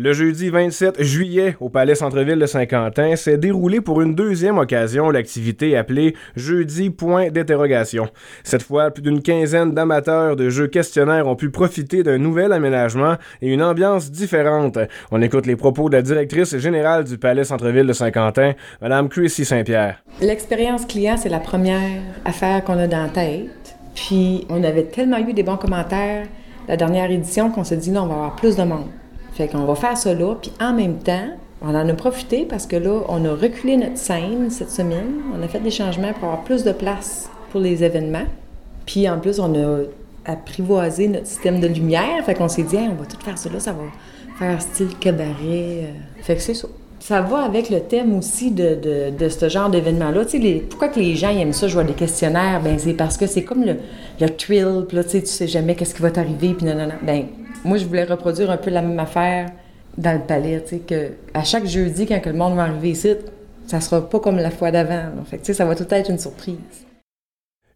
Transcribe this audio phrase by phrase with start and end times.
[0.00, 5.10] Le jeudi 27 juillet, au Palais Centre-Ville de Saint-Quentin, s'est déroulé pour une deuxième occasion
[5.10, 8.06] l'activité appelée Jeudi Point d'interrogation.
[8.44, 13.16] Cette fois, plus d'une quinzaine d'amateurs de jeux questionnaires ont pu profiter d'un nouvel aménagement
[13.42, 14.78] et une ambiance différente.
[15.10, 19.44] On écoute les propos de la directrice générale du Palais Centre-Ville de Saint-Quentin, Mme Chrissy
[19.44, 20.04] Saint-Pierre.
[20.20, 23.76] L'expérience client, c'est la première affaire qu'on a dans la tête.
[23.96, 26.28] Puis, on avait tellement eu des bons commentaires
[26.68, 28.86] la dernière édition qu'on s'est dit, là, on va avoir plus de monde.
[29.38, 31.28] Fait qu'on va faire ça là, puis en même temps,
[31.62, 35.22] on en a profité parce que là, on a reculé notre scène cette semaine.
[35.32, 38.26] On a fait des changements pour avoir plus de place pour les événements.
[38.84, 39.82] Puis en plus, on a
[40.24, 42.24] apprivoisé notre système de lumière.
[42.26, 43.84] Fait qu'on s'est dit, on va tout faire ça là, ça va
[44.40, 45.36] faire style cabaret.
[45.44, 45.92] Euh.
[46.20, 46.66] Fait que c'est ça.
[46.98, 50.22] Ça va avec le thème aussi de, de, de ce genre d'événement-là.
[50.68, 52.60] Pourquoi que les gens aiment ça, jouer des questionnaires?
[52.60, 53.76] Ben c'est parce que c'est comme le,
[54.20, 54.84] le thrill.
[54.88, 56.94] Puis là, tu sais jamais qu'est-ce qui va t'arriver, puis non, non, non.
[57.02, 57.26] Ben,
[57.64, 59.50] moi, je voulais reproduire un peu la même affaire
[59.96, 63.14] dans le palais, tu sais, à chaque jeudi, quand le monde va arriver ici,
[63.66, 65.24] ça sera pas comme la fois d'avant.
[65.24, 66.86] Fait tu sais, ça va tout être une surprise.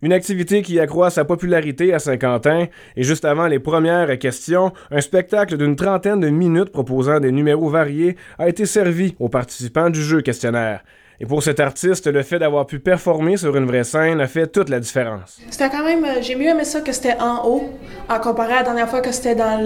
[0.00, 2.66] Une activité qui accroît sa popularité à Saint-Quentin.
[2.96, 7.68] Et juste avant les premières questions, un spectacle d'une trentaine de minutes proposant des numéros
[7.68, 10.82] variés a été servi aux participants du jeu questionnaire.
[11.22, 14.48] Et pour cet artiste, le fait d'avoir pu performer sur une vraie scène a fait
[14.48, 15.38] toute la différence.
[15.50, 17.70] C'était quand même, euh, j'ai mieux aimé ça que c'était en haut,
[18.08, 19.64] en comparé à la dernière fois que c'était dans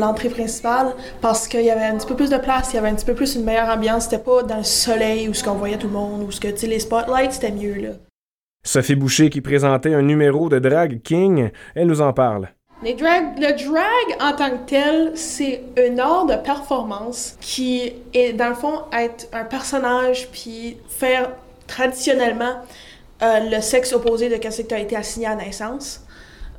[0.00, 2.88] l'entrée principale, parce qu'il y avait un petit peu plus de place, il y avait
[2.88, 4.04] un petit peu plus une meilleure ambiance.
[4.04, 6.48] C'était pas dans le soleil où ce qu'on voyait tout le monde, où ce que,
[6.66, 7.90] les spotlights, c'était mieux là.
[8.64, 12.48] Sophie Boucher qui présentait un numéro de Drag King, elle nous en parle
[12.92, 18.54] le drag en tant que tel, c'est un art de performance qui est, dans le
[18.54, 21.30] fond, être un personnage puis faire
[21.66, 22.56] traditionnellement
[23.22, 26.02] euh, le sexe opposé de ce que tu as été assigné à naissance.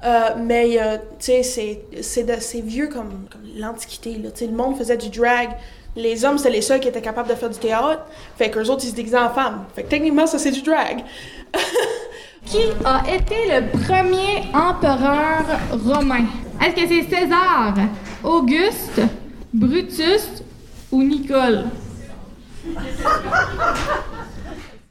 [0.03, 0.79] Euh, mais,
[1.19, 4.17] tu sais, c'est vieux comme, comme l'Antiquité.
[4.17, 5.49] Le monde faisait du drag.
[5.95, 8.05] Les hommes, c'était les seuls qui étaient capables de faire du théâtre.
[8.37, 9.65] Fait qu'eux autres, ils se déguisaient en femmes.
[9.75, 11.03] Fait que techniquement, ça, c'est du drag.
[12.55, 15.43] Qui a été le premier empereur
[15.85, 16.23] romain?
[16.61, 17.73] Est-ce que c'est César,
[18.23, 19.01] Auguste,
[19.53, 20.41] Brutus
[20.89, 21.65] ou Nicole?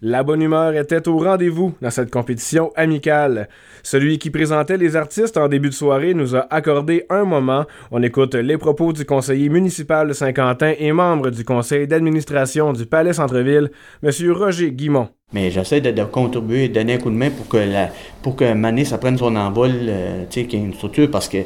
[0.06, 3.48] La bonne humeur était au rendez-vous dans cette compétition amicale.
[3.82, 7.64] Celui qui présentait les artistes en début de soirée nous a accordé un moment.
[7.90, 12.84] On écoute les propos du conseiller municipal de Saint-Quentin et membre du conseil d'administration du
[12.84, 13.70] Palais Centre-Ville,
[14.02, 14.10] M.
[14.30, 15.08] Roger Guimont.
[15.32, 17.88] Mais j'essaie de, contribuer de donner un coup de main pour que, la,
[18.20, 21.38] pour que prenne son envol, euh, tu une structure, parce que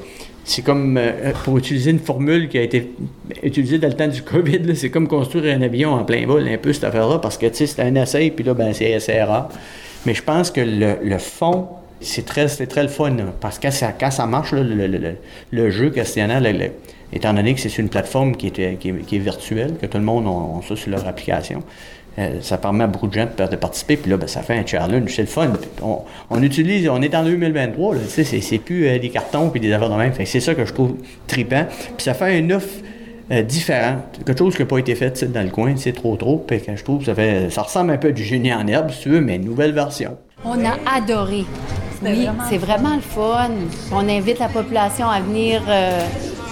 [0.49, 2.91] c'est comme, euh, pour utiliser une formule qui a été
[3.43, 6.57] utilisée dans le temps du COVID, c'est comme construire un avion en plein vol, un
[6.57, 9.51] peu cette affaire-là, parce que, tu c'est un essai, puis là, ben, c'est rare.
[10.07, 11.69] Mais je pense que le, fond,
[12.01, 16.43] c'est très, très le fun, parce que ça, quand ça marche, le, jeu questionnant,
[17.13, 20.77] étant donné que c'est une plateforme qui est, virtuelle, que tout le monde a ça
[20.77, 21.63] sur leur application,
[22.19, 23.97] euh, ça permet à beaucoup de gens de, participer.
[23.97, 25.13] Puis là, ben, ça fait un challenge.
[25.15, 25.53] C'est le fun.
[26.31, 29.73] On, utilise, on est en 2023, là, c'est, c'est plus euh, des cartons puis des
[29.73, 30.13] affaires de même.
[30.25, 30.97] c'est ça que je trouve
[31.29, 31.67] tripant.
[31.97, 32.69] Puis ça fait un offre
[33.31, 33.99] euh, différent.
[34.25, 36.39] Quelque chose qui n'a pas été fait dans le coin, c'est trop trop.
[36.39, 37.51] Puis je trouve ça fait.
[37.51, 39.73] Ça ressemble un peu à du génie en herbe, si tu veux, mais une nouvelle
[39.73, 40.17] version.
[40.45, 41.45] On a adoré.
[42.03, 43.51] Oui, c'est vraiment le fun.
[43.93, 45.63] On invite la population à venir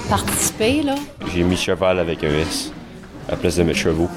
[0.09, 0.83] participer.
[0.83, 0.97] Là.
[1.33, 2.73] J'ai mis cheval avec un S
[3.29, 4.09] à la place de mettre chevaux.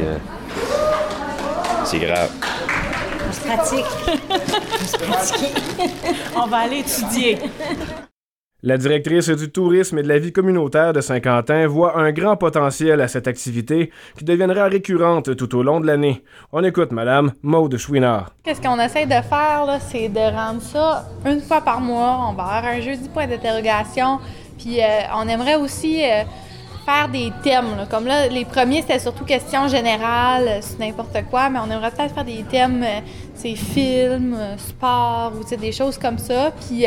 [0.00, 0.18] Euh,
[1.84, 2.30] c'est grave.
[3.28, 3.84] On se pratique.
[4.30, 5.54] On se pratique.
[6.36, 7.38] On va aller étudier.
[8.62, 13.00] La directrice du tourisme et de la vie communautaire de Saint-Quentin voit un grand potentiel
[13.00, 16.22] à cette activité qui deviendra récurrente tout au long de l'année.
[16.52, 18.34] On écoute Madame Maude Chouinard.
[18.44, 22.26] Qu'est-ce qu'on essaie de faire, c'est de rendre ça une fois par mois.
[22.28, 24.18] On va avoir un jeudi point d'interrogation.
[24.58, 24.84] Puis euh,
[25.14, 26.24] on aimerait aussi euh,
[26.84, 27.86] faire des thèmes.
[27.90, 31.90] Comme là, les premiers, c'était surtout questions générales, euh, sur n'importe quoi, mais on aimerait
[31.90, 33.00] peut-être faire des thèmes, euh,
[33.34, 36.50] c'est films, euh, sport, ou des choses comme ça.
[36.50, 36.84] Puis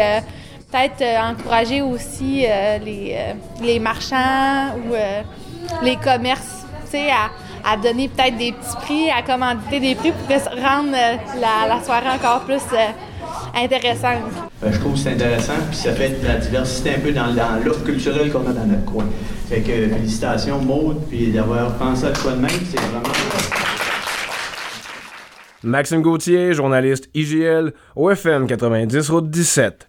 [0.71, 2.45] peut-être encourager aussi
[2.83, 3.15] les,
[3.61, 4.95] les, marchands ou
[5.83, 10.27] les commerces, à, à donner peut-être des petits prix, à commanditer des prix pour
[10.61, 10.91] rendre
[11.39, 12.63] la soirée encore plus
[13.53, 14.31] intéressante.
[14.61, 17.27] Ben, je trouve que c'est intéressant, puis ça fait de la diversité un peu dans,
[17.63, 19.05] l'offre culturelle qu'on a dans notre coin.
[19.49, 23.03] Fait que félicitations Maud, puis d'avoir pensé à toi de même, c'est vraiment...
[25.65, 29.79] Maxime Gauthier, journaliste IGL, OFM 90 Route 17.